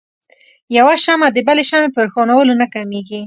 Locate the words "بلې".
1.47-1.63